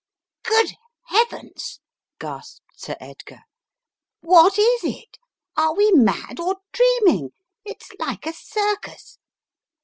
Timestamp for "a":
8.25-8.33